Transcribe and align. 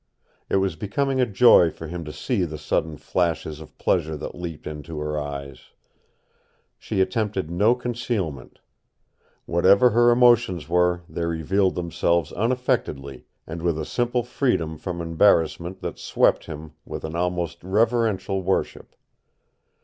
It 0.49 0.55
was 0.55 0.75
becoming 0.75 1.21
a 1.21 1.27
joy 1.27 1.69
for 1.69 1.85
him 1.87 2.03
to 2.05 2.11
see 2.11 2.43
the 2.43 2.57
sudden 2.57 2.97
flashes 2.97 3.61
of 3.61 3.77
pleasure 3.77 4.17
that 4.17 4.33
leaped 4.33 4.65
into 4.65 4.97
her 4.97 5.21
eyes. 5.21 5.73
She 6.79 7.01
attempted 7.01 7.51
no 7.51 7.75
concealment. 7.75 8.61
Whatever 9.45 9.91
her 9.91 10.09
emotions 10.09 10.67
were 10.67 11.01
they 11.07 11.23
revealed 11.23 11.75
themselves 11.75 12.31
unaffectedly 12.31 13.27
and 13.45 13.61
with 13.61 13.77
a 13.77 13.85
simple 13.85 14.23
freedom 14.23 14.75
from 14.79 15.01
embarrassment 15.01 15.81
that 15.81 15.99
swept 15.99 16.45
him 16.45 16.71
with 16.83 17.03
an 17.03 17.15
almost 17.15 17.63
reverential 17.63 18.41
worship. 18.41 18.95